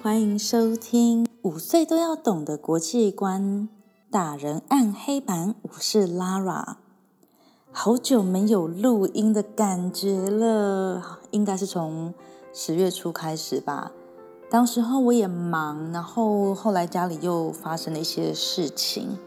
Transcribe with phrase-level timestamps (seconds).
[0.00, 3.68] 欢迎收听五岁都要懂的国际观
[4.12, 5.56] 大人暗黑版。
[5.62, 6.76] 我是 Lara，
[7.72, 12.14] 好久没有录音的感觉了，应该是从
[12.52, 13.90] 十月初开始吧。
[14.48, 19.18] 当时候我也忙，然后后来家里又发生了一些事情。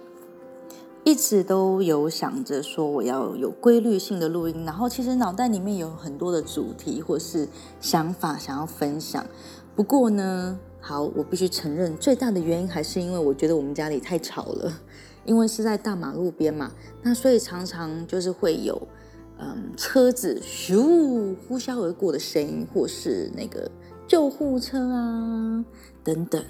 [1.04, 7.50] 一直都有想着说我要有规律性的录音，然后其实脑袋里面有很多的主题或是
[7.82, 9.26] 想法想要分享。
[9.74, 14.74] 不过呢，好，我必须承认，最大的原因还是因为我觉得我们家里太吵了，
[15.24, 16.72] 因为是在大马路边嘛，
[17.04, 18.82] 那所以常常就是会有
[19.38, 23.70] 嗯车子咻呼啸而过的声音，或是那个
[24.08, 25.64] 救护车啊
[26.04, 26.44] 等等。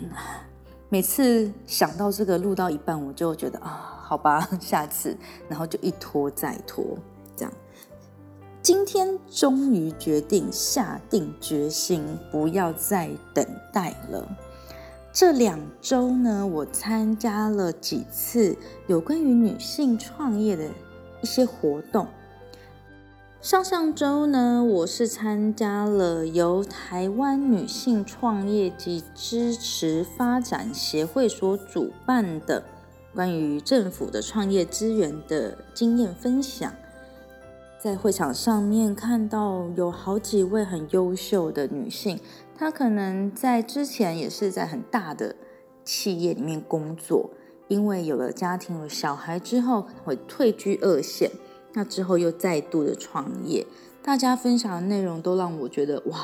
[0.89, 3.97] 每次想到这个录到一半，我就觉得啊。
[4.11, 5.15] 好吧， 下次，
[5.47, 6.83] 然后就一拖再拖，
[8.61, 14.37] 今天终于决定下定决心，不要再等待了。
[15.11, 20.65] 这两周呢，我参加了几次有关于女性创业的
[21.23, 22.07] 一些活动。
[23.41, 32.63] 上上周呢，我是参加了由台湾女性创业及支持发展协会所主办的。
[33.15, 36.71] 关于政府的创业资源的经验分享，
[37.83, 42.19] 在会场上面看到有好几位很优秀的女性，
[42.55, 45.35] 她可能在之前也是在很大的
[45.83, 47.31] 企业里面工作，
[47.69, 51.31] 因为有了家庭、有小孩之后会退居二线，
[51.73, 53.65] 那之后又再度的创业。
[54.03, 56.19] 大家分享的内容都让我觉得哇，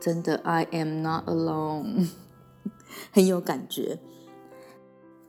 [0.00, 2.08] 真的 I am not alone，
[3.12, 3.98] 很有感觉。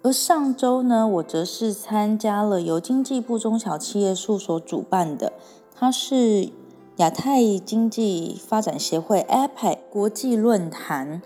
[0.04, 5.34] 而上周呢，我则是参加了由经济部中小企业处所主办的，
[5.80, 6.50] 它是
[6.95, 11.21] 亚太经济发展协会 （APEC） 国际论坛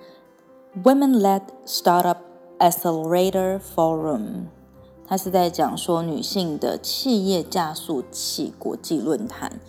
[0.84, 2.18] （Women-led Startup
[2.60, 4.48] Accelerator Forum）。
[5.08, 9.62] 它是在讲说女性的企业加速器国际论坛，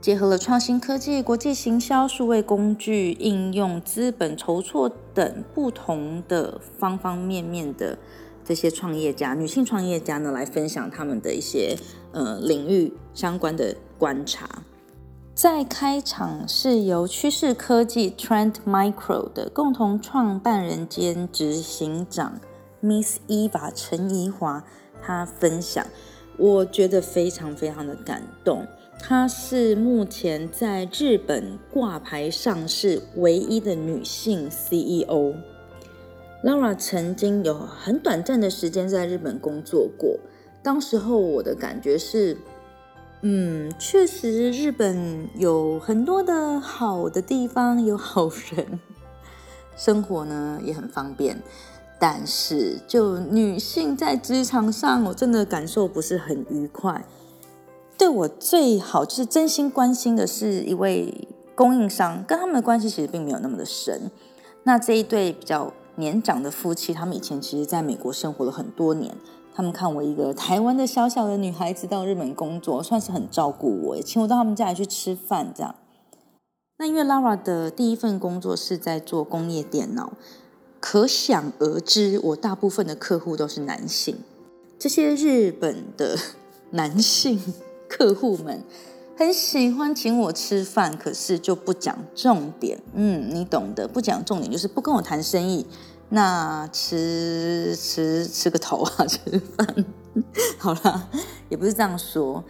[0.00, 7.98] 结合了创新科技、国际行销、数位工具、应用资本筹措等不同的方方面面的。
[8.52, 11.74] 这些创业家，女性创业家呢，来分享他们的一些
[12.12, 14.46] 呃领域相关的观察。
[15.34, 22.38] 在开场是由趋势科技 Trend Micro 的共同创办人兼执行长
[22.82, 24.62] Miss Eva 陈怡华，
[25.00, 25.86] 她分享，
[26.36, 28.66] 我觉得非常非常的感动。
[29.00, 35.32] 她是目前在日本挂牌上市唯一的女性 CEO。
[36.42, 40.18] Laura 曾经有很短暂的时间在日本工作过，
[40.60, 42.36] 当时候我的感觉是，
[43.20, 48.80] 嗯，确实日本有很多的好的地方，有好人，
[49.76, 51.40] 生活呢也很方便，
[52.00, 57.04] 但是就女性在职场上，我真的感受不是很愉快。
[57.96, 64.10] 对我最好就是真心关心的是一位供应商，跟他们的关系其实并没有那么的深。
[64.64, 65.72] 那这一对比较。
[65.96, 69.14] 年长的夫妻，他们以前其实在美国生活了很多年。
[69.54, 75.52] 他们看我一个台湾的小小的女孩子到日本工作，算是很照顾我，请我到他们家里去吃饭。
[75.54, 75.74] 这样，
[76.78, 80.14] 那因为 Lara 的第一份工作是在做工业电脑，
[80.80, 84.16] 可想而知，我大部分的客户都是男性。
[84.78, 86.16] 这些日本的
[86.72, 87.38] 男性
[87.88, 88.62] 客户们。
[89.22, 92.76] 很喜欢请我吃饭，可是就不讲重点。
[92.92, 95.64] 嗯，你懂得，不讲重点就是不跟我谈生意。
[96.08, 99.84] 那吃吃吃个头啊，吃饭。
[100.58, 101.08] 好了，
[101.48, 102.42] 也不是这样说，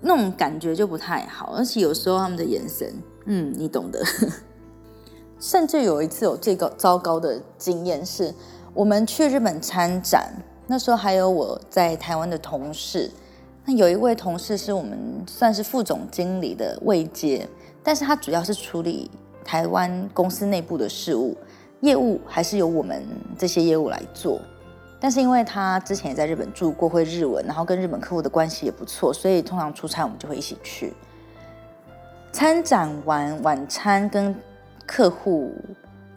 [0.00, 1.54] 那种感觉就不太好。
[1.56, 2.94] 而且有时候他们的眼神，
[3.26, 4.00] 嗯，你懂得。
[5.40, 8.32] 甚至有一次有最高糟糕的经验是，
[8.74, 10.32] 我们去日本参展，
[10.68, 13.10] 那时候还有我在台湾的同事。
[13.64, 17.48] 那有一位同事是我们算是副总经理的位阶，
[17.82, 19.10] 但是他主要是处理
[19.44, 21.36] 台湾公司内部的事务，
[21.80, 23.06] 业务还是由我们
[23.38, 24.40] 这些业务来做。
[24.98, 30.92] 但是因为他之前也在日本住过，会日文，然后跟日本客户的关系也不错，所以通常出差我们就会一起去
[32.30, 34.34] 参展完晚餐，跟
[34.86, 35.52] 客户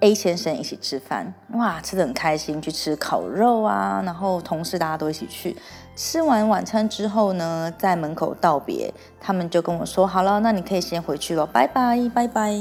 [0.01, 5.55] A 先生一起吃饭，哇，吃的很开心，去吃烤肉啊，然后同事大家都一起去。
[5.95, 12.53] 吃完晚餐之后呢，在门口道别，他们就跟我说：“好了，那你可以先回去了，拜拜，拜拜。”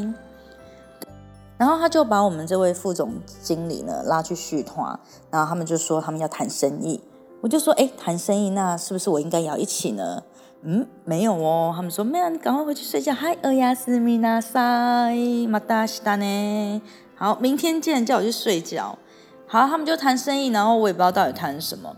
[1.58, 4.98] 然后他就把我们这位副总经理呢拉去续团，
[5.30, 7.02] 然后他们就说他们要谈生意，
[7.40, 10.22] 我就说：“哎，谈生意，那是不是我应该也要一起呢？”
[10.66, 15.12] 嗯，没有哦，他们说：“没有，你赶快回去睡觉。”嗨，二亚斯米纳塞
[15.46, 16.82] 马达西达呢？
[17.16, 18.98] 好，明天见，叫我去睡觉。
[19.46, 21.96] 好，他们就谈生意，然后我也不知道到底谈什么。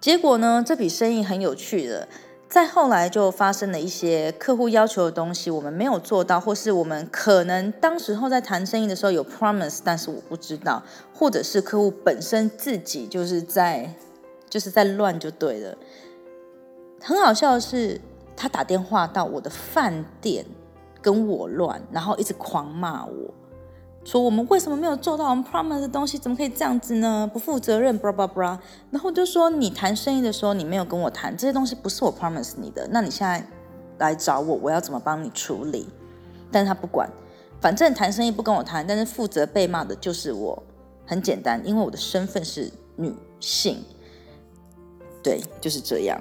[0.00, 2.08] 结果呢，这笔生意很有趣的。
[2.48, 10.82] 再后来就发生了一些客户要求的东西，我们没有做到，或是我们可能当时候在谈生意的时候有 promise，但是我不知道，
[11.14, 13.94] 或者是客户本身自己就是在
[14.50, 15.74] 就是在乱就对了。
[17.00, 17.98] 很好笑的是，
[18.36, 20.44] 他打电话到我的饭店
[21.00, 23.34] 跟我乱，然后一直狂骂我。
[24.04, 26.18] 说我们为什么没有做到我们 promise 的东西？
[26.18, 27.28] 怎么可以这样子呢？
[27.32, 28.58] 不负责任，blah blah blah。
[28.90, 32.88] 然后就说你谈生意的时候，你没有跟我谈这些东西，不是我 promise 你的。
[32.90, 33.46] 那你现在
[33.98, 35.88] 来找我，我要怎么帮你处理？
[36.50, 37.08] 但是他不管，
[37.60, 40.62] 反正谈生意不跟我谈，但是负责被骂的就是我。
[41.06, 43.84] 很简单，因为我的身份是女性，
[45.22, 46.20] 对，就是这样。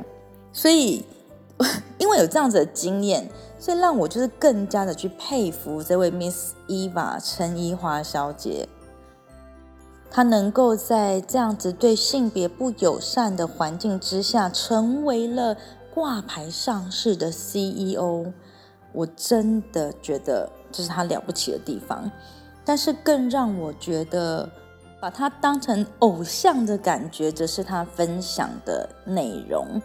[0.52, 1.06] 所以
[1.98, 3.28] 因为有这样子的经验。
[3.62, 8.68] 所以让我就是更加的去佩服这位 Miss Eva 陈怡华小姐，
[10.10, 15.56] 她能够在这样子对性别不友善的环境之下，成为了
[15.94, 18.34] 挂牌上市的 CEO，
[18.94, 22.10] 我真的觉得这是她了不起的地方。
[22.66, 24.50] 但是更让我觉得
[25.00, 29.80] 把她当成偶像的感觉，则是她分享的内容。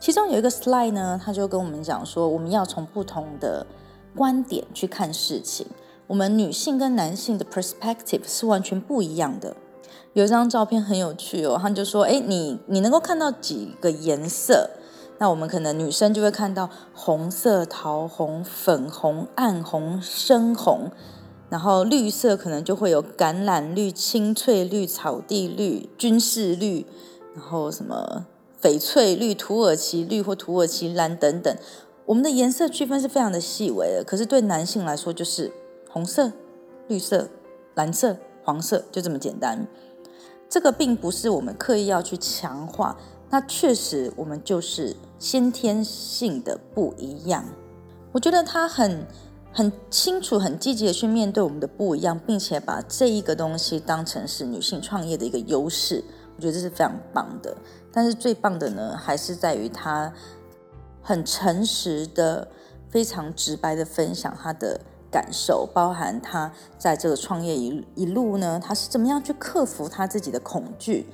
[0.00, 3.66] 其中有一个 slide 呢，他就跟我们讲说，我们要从不同的
[4.16, 5.66] 观点去看事情。
[6.06, 9.54] 我们女性跟男性的 perspective 是完全不一样的。
[10.14, 14.70] 有一张照片很有趣哦，他就说，哎，你你能够看到几个颜色？
[15.18, 20.90] 那我们可能女生就会看到红色、桃红、粉红、暗红、深红，
[21.50, 26.86] 然后绿色可能就会有橄榄绿、青翠绿、草地绿、军事绿，
[27.34, 28.24] 然后什么？
[28.60, 31.56] 翡翠绿、土耳其绿或土耳其蓝等等，
[32.06, 34.04] 我们的颜色区分是非常的细微的。
[34.04, 35.50] 可是对男性来说，就是
[35.88, 36.32] 红色、
[36.88, 37.28] 绿色、
[37.74, 39.66] 蓝色、黄色，就这么简单。
[40.48, 42.96] 这个并不是我们刻意要去强化，
[43.30, 47.44] 那确实我们就是先天性的不一样。
[48.12, 49.06] 我觉得他很
[49.52, 56.02] 很清楚、很积极的去面对我们的不一样，并且把这一个东西当成是女性创业的一个优势。
[56.36, 57.56] 我觉得这是非常棒的。
[57.92, 60.12] 但是最棒的呢，还是在于他
[61.02, 62.48] 很诚实的、
[62.88, 71.06] 非常直白的分享他的感受，包含他在这个创业一一路呢，他是怎么样去克服他自己的恐惧。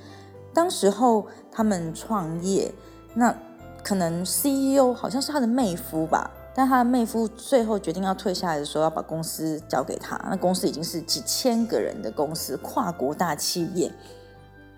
[0.53, 2.71] 当时候他们创业，
[3.13, 3.35] 那
[3.83, 10.19] 可能 CEO 好像是他的妹夫吧，但他的妹夫最后决定要退下来的时候，要把公司交给他。
[10.29, 13.91] 那公司已经是几千个人的公司，跨国大企业。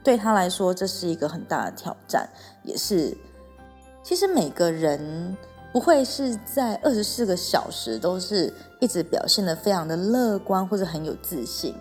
[0.09, 2.27] 对他来说，这是一个很大的挑战，
[2.63, 3.15] 也是。
[4.01, 5.38] 其实每个人
[5.71, 11.75] 不会是在二十四个小时都是一直表现的非常的乐观或者很有自信。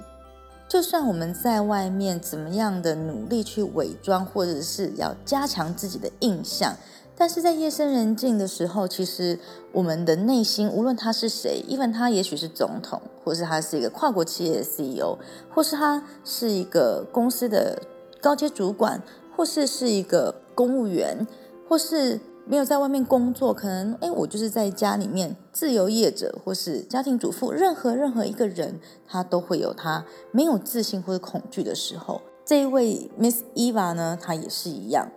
[0.69, 6.76] 就算我们在外面怎么样的努力去伪装，或者是要加强自己的印象，
[7.16, 9.38] 但是在夜深人静的时候，其实
[9.72, 15.16] 我们的内心，无论他是谁，因为他也许是总统，或是他是一个跨国企业的 CEO，
[15.48, 17.80] 或是他是一个公司的。
[18.20, 19.02] 高阶主管，
[19.36, 21.26] 或是是一个公务员，
[21.68, 32.20] 或是没有在外面工作，可能哎，我就是在家里面自由业者，或是家庭主妇，任何任何一个人，他都会有他没有自信或者恐惧的时候。
[32.44, 35.10] 这一位 Miss Eva 呢，她也是一样。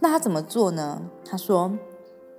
[0.00, 1.02] 那她怎么做呢？
[1.22, 1.70] 她说，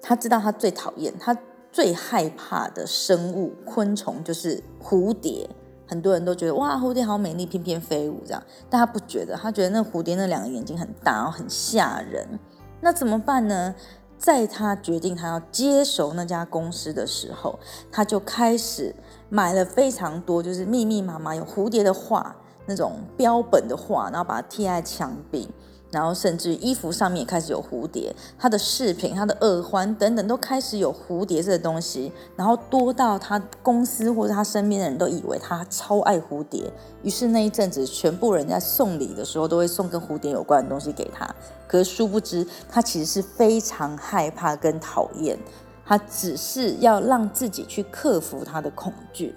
[0.01, 1.37] 她知道她最讨厌、她
[1.71, 5.47] 最害怕的生物昆虫就是蝴蝶。
[5.89, 12.39] 很多人都觉得哇，蝴蝶好美丽，翩翩飞舞这样，但他不觉得，他觉得那蝴蝶那两个眼睛很大，然后很吓人。
[12.79, 13.73] 那怎么办呢？
[14.19, 17.57] 在他决定他要接手那家公司的时候，
[17.91, 18.93] 他就开始
[19.29, 25.49] 买了非常多，就是密密麻麻有蝴蝶的画，那种标本的画，然后把它贴在墙壁。
[25.91, 41.27] 然后甚至衣服上面也开始有蝴蝶，他的饰品、他的耳环等等都开始有蝴蝶这个东西，然后多到他公司或者他身边的人都以为他超爱蝴蝶，于是那一阵子全部人在送礼的时候都会送跟蝴蝶有关的东西给他。
[41.67, 45.37] 可是殊不知，他其实是非常害怕跟讨厌，
[45.85, 49.35] 他只是要让自己去克服他的恐惧，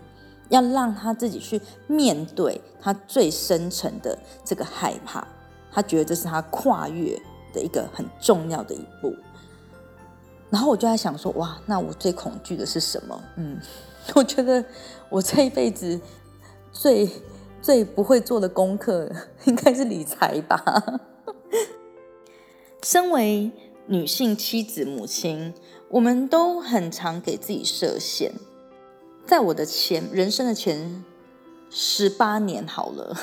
[0.50, 5.26] 要让他自己去面对他最深层的这个害怕。
[5.72, 7.18] 他觉得这是他跨越
[7.52, 9.16] 的一个很重要的一步，
[10.50, 13.20] 然后我就在想说，哇，那我最恐惧的是什么？
[13.36, 13.58] 嗯，
[14.14, 14.64] 我觉得
[15.08, 15.98] 我这一辈子
[16.72, 17.08] 最
[17.62, 19.10] 最不会做的功课
[19.46, 20.62] 应该是理财吧。
[22.84, 23.50] 身为
[23.86, 25.54] 女性、妻子、母亲，
[25.88, 28.32] 我们都很常给自己设限，
[29.26, 31.04] 在我的前人生的前。
[31.74, 33.16] 十八年好了，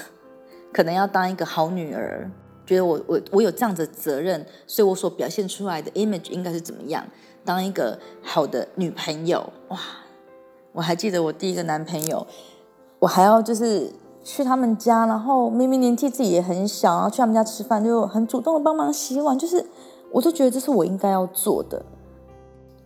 [0.71, 2.29] 可能要当一个好女儿，
[2.65, 7.03] 觉得我我我有这样的责任，所以我所表现出来的 image 应该是怎么样？
[7.43, 9.79] 当一个好的女朋友，哇！
[10.71, 12.27] 我还记得我第一个男朋友，
[12.99, 13.91] 我还要就是
[14.23, 19.65] 去他们家，然后明明年纪自己也很小，然后去他们家吃饭，就很主动的帮忙洗碗，就是
[20.11, 21.83] 我都觉得这是我应该要做的。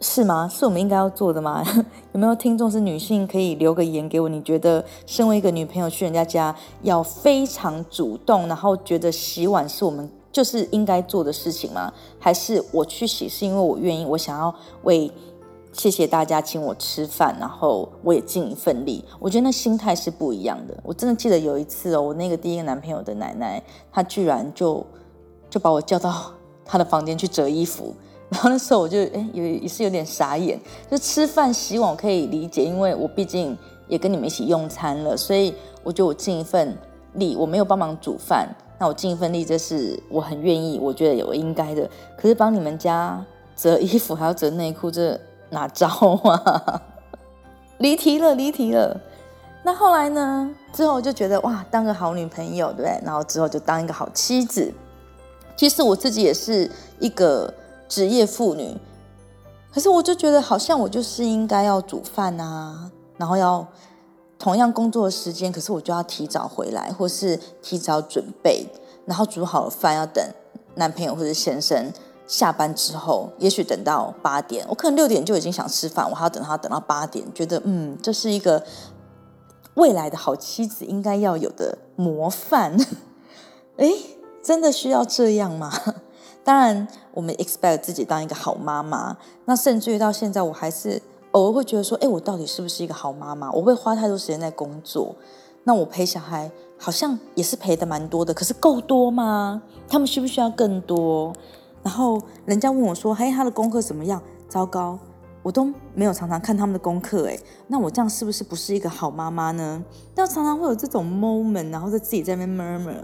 [0.04, 0.50] 是吗？
[0.52, 1.64] 是我们应该要做的吗？
[2.12, 4.28] 有没有听众是女性，可以留个言给我？
[4.28, 11.92] 你觉得身为一个女朋友去人家家要非常主动，然后觉得洗碗是我们就是应该做的事情吗？
[12.20, 15.10] 还是我去洗是因为我愿意，我想要为
[15.72, 19.06] 谢谢大家请我吃饭，然后我也尽一份力。
[19.20, 20.78] 我觉得那心态是不一样的。
[20.84, 24.86] 我真的记得有一次哦，我那个第一个男朋友的奶奶，她居然就
[25.50, 26.14] 就把我叫到
[26.66, 27.96] 她的房间去折衣服。
[28.34, 30.60] 然后那时候我就哎，有也是有点傻眼。
[30.90, 33.56] 就吃饭洗碗我可以理解，因为我毕竟
[33.88, 36.76] 也跟你们一起用餐了，所以我觉得我尽一份
[37.14, 38.50] 力，我没有帮忙煮饭，
[38.80, 41.88] 那我尽一份力，这是我很愿意，我觉得有应该的。
[42.18, 43.24] 可是帮你们家
[43.56, 45.16] 折衣服还要折内裤，这
[45.52, 45.88] 哪招
[46.24, 46.82] 啊？
[47.78, 49.00] 离题了，离题了。
[49.64, 50.50] 那后来呢？
[50.74, 53.00] 之后就觉得哇，当个好女朋友，对不对？
[53.06, 54.74] 然后之后就当一个好妻子。
[55.56, 56.68] 其实我自己也是
[57.00, 57.54] 一个。
[57.88, 58.78] 职业妇女，
[59.74, 63.68] 可是我就觉得好像我就是应该要煮饭啊，然后要
[64.40, 68.68] 同样工作的时间，可是我就要提早回来，或是提早准备，
[69.06, 70.24] 然后煮好了饭要等
[70.76, 71.92] 男朋友或者先生
[72.28, 78.64] 下班之后，也许等到八点，我可能六点就已经想吃饭，我还要等他等到八点，觉得嗯，这是一个
[79.76, 82.76] 未来的好妻子应该要有的模范。
[83.78, 83.92] 哎，
[84.44, 85.72] 真的需要这样吗？
[86.44, 93.50] 当然，我们 expect 自己当一个好妈妈，那甚至于到现在，我还是偶尔会觉得说，哎，我到底是不是一个好妈妈？
[93.52, 95.16] 我会花太多时间在工作，
[95.64, 99.62] 那我陪小孩好像也是陪的蛮多的，可是够多吗？
[99.88, 101.34] 他们需不需要更多？
[101.82, 104.22] 然后人家问我说，嘿，他的功课怎么样？
[104.50, 105.00] 糟糕，
[105.42, 109.84] 我都没有常常看他们的功课，哎，那我这样是不是不是一个好妈妈呢？
[110.16, 113.04] 那常常会有这种 moment，然后在自己在那边 murmur。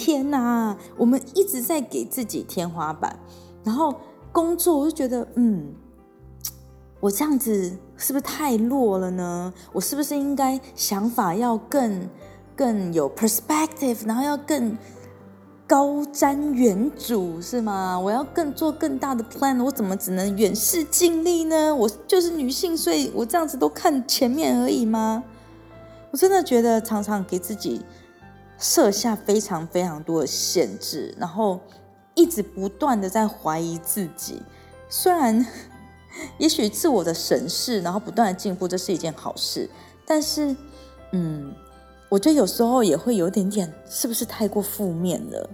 [0.00, 3.18] 天哪，我们一直在给自己天花板，
[3.62, 3.94] 然后
[4.32, 5.74] 工作我就觉得，嗯，
[7.00, 9.52] 我这样子是不是太弱了呢？
[9.74, 12.08] 我是不是应该想法要更
[12.56, 14.74] 更有 perspective，然后要更
[15.66, 18.00] 高瞻远瞩，是吗？
[18.00, 21.76] 我要更做更大的 plan，我怎么只能远视近利呢？
[21.76, 25.22] 我就是女性，所以我这样子都看前面而已吗？
[26.10, 27.82] 我真的觉得常常给自己。
[28.60, 31.58] 设下非常非常多的限制，然后
[32.14, 34.42] 一直不断的在怀疑自己。
[34.88, 35.44] 虽然
[36.36, 39.68] 也许自我的审视，然后不断的进步，这是一件好事。
[40.04, 40.54] 但是，
[41.12, 41.54] 嗯，
[42.10, 45.48] 我觉得有时候也会有点点，是不是太过负面了？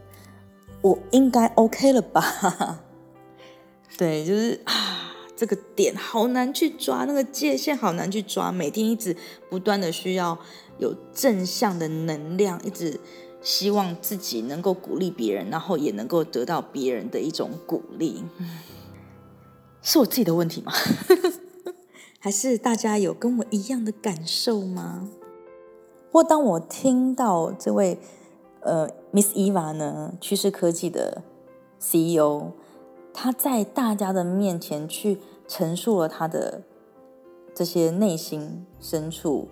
[0.80, 2.80] 我应该 OK 了吧？
[3.96, 8.50] 对，就是啊，这个点好难去抓，那个界限好难去抓。
[8.50, 9.16] 每天一直
[9.48, 10.38] 不断的需要。
[10.78, 13.00] 有正向的能量，一直
[13.42, 18.22] 希望自己能够鼓励别人，然后也能够得到别人的一种鼓励。
[19.82, 20.72] 是我自己的问题吗？
[22.18, 25.08] 还是大家有跟我一样的感受吗？
[26.10, 27.98] 不过当我听到这位
[28.62, 31.22] 呃 Miss Eva 呢，趋势科技的
[31.78, 32.52] CEO，
[33.14, 36.62] 他在大家的面前去陈述了他的
[37.54, 39.48] 这些内心深处。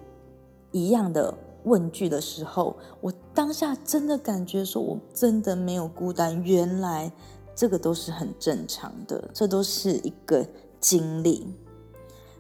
[0.75, 6.43] 一样的问句的时候，我当下真的感觉说，我真的没有孤单。
[6.43, 7.11] 原来
[7.55, 10.45] 这个都是很正常的，这都是一个
[10.81, 11.47] 经历。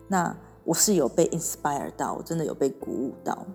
[0.08, 3.46] 那我是有被 inspire 到，我真的有被鼓舞到。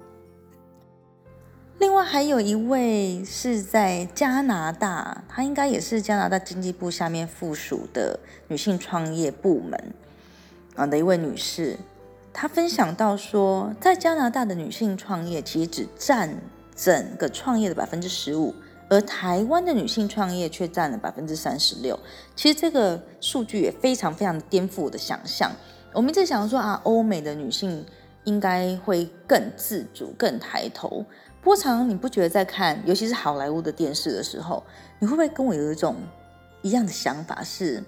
[1.79, 8.17] 另外还有一位是在加拿大，她应该也是加拿大经济部下面附属的
[8.48, 9.93] 女性创业部门
[10.75, 11.77] 啊的一位女士。
[12.31, 16.33] 他分享到说，在加拿大的女性创业其实只占
[16.75, 18.53] 整个创业的百分之十五，
[18.88, 22.00] 而台湾的女性创业却占了百分之三十六。
[22.36, 25.51] 其实这个数据也非常非常颠覆我的想象。
[25.91, 27.83] 我们一直想说啊，欧美的女性
[28.24, 31.03] 应该会更自主、更抬头。
[31.41, 34.63] 不过常你不觉得在看，尤其是好莱坞的电视的时候，
[35.00, 35.95] 你会不会跟我有一种
[36.62, 37.43] 一样的想法？
[37.43, 37.83] 是，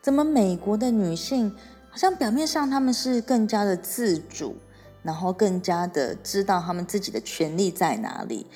[0.00, 1.54] 怎么美国的女性？
[1.90, 4.56] 好像表面上他们是更加的自主，
[5.02, 8.46] 然后更加的知道他们自己的权利在哪里，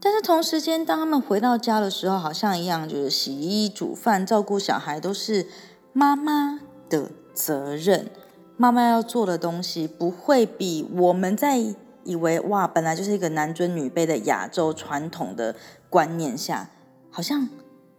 [0.00, 5.46] 但是同时间，当他们回到家的时候，好像一样就是洗衣、煮饭、照顾小孩都是
[5.92, 8.10] 妈妈的责任。
[8.56, 11.58] 妈妈要做的东西不会比我们在
[12.04, 15.54] 以为哇，本来就是一个男尊女卑的亚洲传统的
[15.88, 16.70] 观念下，
[17.10, 17.48] 好像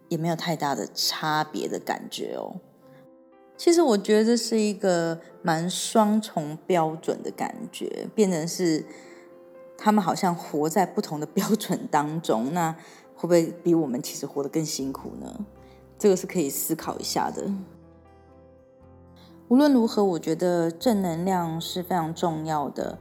[0.10, 2.56] 也没有太大的差别的感觉哦。
[3.62, 8.84] 其实我觉得这是一个蛮双重标准的感觉，变成是
[9.78, 12.72] 他们好像活在不同的标准当中，那
[13.16, 15.46] 会不会比我们其实活得更辛苦呢？
[16.00, 17.44] 这个是可以思考一下的。
[19.48, 22.98] 无论如何，我觉得正能量是非常重要的。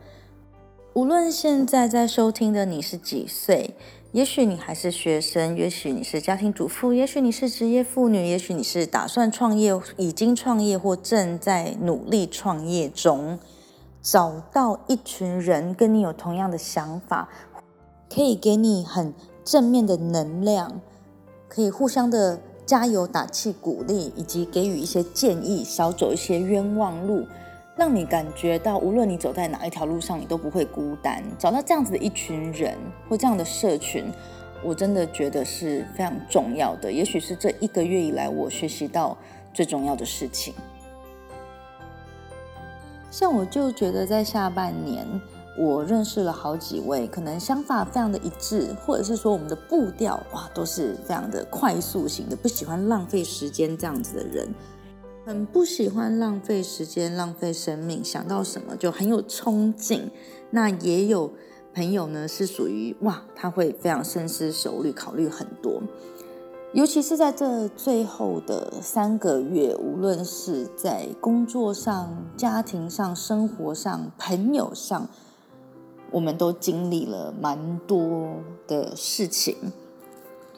[0.93, 3.75] 无论现在在收听的你是几岁，
[4.13, 13.39] 也许你还是学生，也许你是家庭主妇，也许你是职业妇女，也许你是打算创业、已经创业或正在努力创业中，
[14.03, 17.29] 找到一群人跟你有同样的想法，
[18.13, 19.15] 可以给你很
[19.45, 20.81] 正面的能量，
[21.49, 27.29] 可以互相的加油打气、鼓励，以及给予一些建议，少走一些冤枉路。
[27.81, 31.25] 让你感觉到，无论你走在哪一条路上，你都不会孤单。
[31.39, 32.77] 找到这样子的一群人
[33.09, 34.05] 或这样的社群，
[34.63, 36.93] 我真的觉得是非常重要的。
[36.93, 39.17] 也许是这一个月以来我学习到
[39.55, 40.53] 最重要的事情。
[43.11, 45.07] 像我就觉得，在下半年，
[45.57, 54.47] 我认识了好几位，可能想法非常的一致，或者是说我们的步调哇都是非常的快速型的，不喜欢浪费时间这样子的人。
[55.25, 60.11] 很不喜欢浪费时间、浪费生命，想到什么就很有冲劲。
[60.51, 61.33] 那也有
[61.75, 65.83] 朋友呢，是属于哇，他会非常深思熟虑、考虑很多。
[66.73, 75.09] 尤其是在这最后的三个月，无论是在工作上、家庭上、生活上、朋友上，
[76.13, 78.37] 我们都经历了蛮多
[78.67, 79.73] 的事情，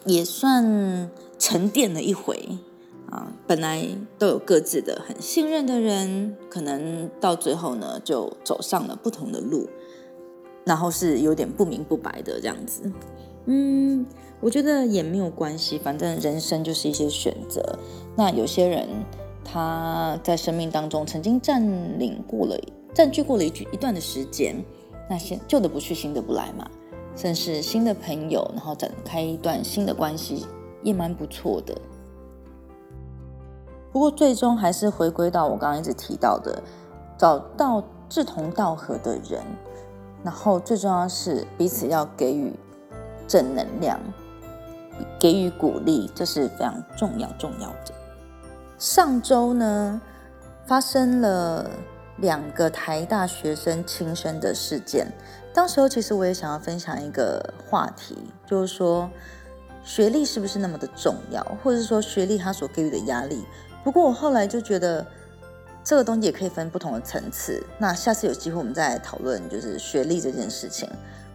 [0.04, 2.58] 也算沉淀了一回。
[3.12, 3.86] 啊，本来
[4.18, 9.68] 都有各自的很信任的人，可能到最后呢，就走上了不同的路，
[10.64, 12.90] 然后是有点不明不白的这样子。
[13.44, 14.06] 嗯，
[14.40, 17.78] 我觉得也没有关系，反正人生就是一些选择。
[18.16, 18.88] 那有些人
[19.44, 21.62] 他在生命当中曾经占
[21.98, 22.58] 领过了、
[22.94, 24.56] 占据过了一一段的时间，
[25.10, 26.66] 那些旧的不去，新的不来嘛，
[27.14, 30.46] 甚至新的朋友，然后展开一段新的关系，
[30.82, 31.76] 也蛮不错的。
[33.92, 36.62] 不过，最终还是回归到我刚刚一直提到的，
[37.18, 39.42] 找到志同道合的人，
[40.24, 42.52] 然后最重要是彼此要给予
[43.28, 44.00] 正能量，
[45.20, 47.92] 给予鼓励，这是非常重要重要的。
[48.78, 50.00] 上周呢，
[50.66, 51.68] 发生了
[52.16, 55.06] 两个台大学生轻生的事件，
[55.52, 59.10] 当时候其实我也想要分享一个话题，就是说
[59.84, 63.44] 学历是不是那么的重要，或者是说学历它所给予的压力。
[63.84, 65.04] 不过我后来就觉得，
[65.82, 67.60] 这个东西也可以分不同的层次。
[67.78, 70.88] 那下次有机会我们再来讨论，就是学历这件事情。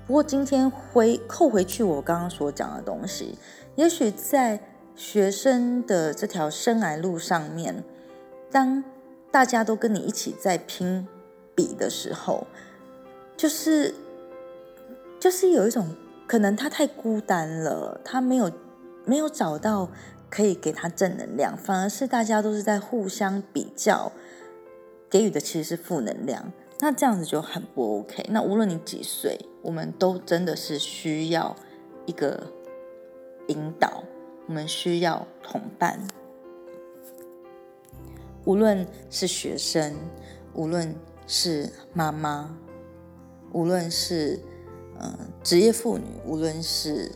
[0.06, 3.38] 不过今天回扣回去我刚刚所讲的东西，
[3.76, 4.58] 也许在
[4.96, 7.84] 学生的这条生涯路上面，
[8.50, 8.82] 当
[9.30, 11.06] 大家都跟你一起在拼
[11.54, 12.48] 比的时候，
[13.36, 13.94] 就是
[15.20, 15.90] 就是有一种
[16.26, 18.50] 可能他太孤单了，他没有
[19.04, 19.90] 没有找到。
[20.30, 24.12] 可以给他正能量，反而是大家都是在互相比较，
[25.10, 26.52] 给予的其实是负能量。
[26.80, 28.26] 那这样子就很不 OK。
[28.30, 31.56] 那无论你几岁，我们都真的是需要
[32.06, 32.52] 一个
[33.48, 34.04] 引导，
[34.48, 36.00] 我们需要同伴。
[38.46, 39.96] 无论是学生，
[40.54, 42.56] 无论是妈妈，
[43.52, 44.40] 无论是
[45.00, 47.12] 嗯职业妇女，无论是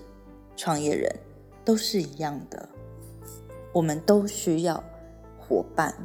[0.58, 1.16] 创业人，
[1.64, 2.68] 都是一样的。
[3.74, 4.84] 我们都需要
[5.40, 5.96] 伙伴，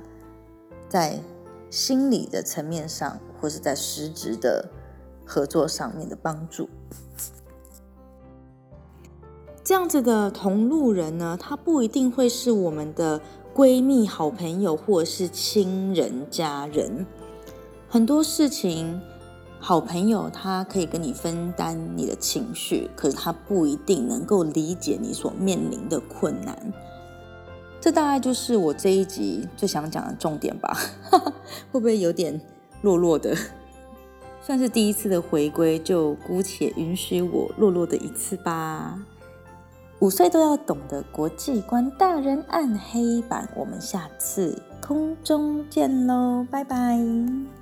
[0.88, 1.18] 在
[1.70, 4.68] 心理的层面上，或是在实质的
[5.24, 6.68] 合作上面的帮助。
[9.64, 13.20] 这样子的同路人呢，他不一定会是我们的
[13.52, 17.04] 闺蜜、好朋友，或是亲人、家人。
[17.88, 19.00] 很多事情，
[19.58, 26.72] 好朋友他可以跟你分担你的情绪，可是他不一定能够理解你所面临的困难。
[27.80, 30.76] 这大概就是我这一集最想讲的重点吧，
[31.70, 32.40] 会不会有点
[32.82, 33.36] 落落的？
[34.42, 38.98] 算是第一次的回归，就姑且允许我落落的一次吧。
[40.00, 47.55] 五岁都要懂得国际观大人暗黑版，我们下次空中见喽，拜拜。